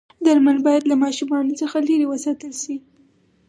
[0.25, 1.51] درمل باید له ماشومانو
[1.89, 2.75] لرې وساتل شي.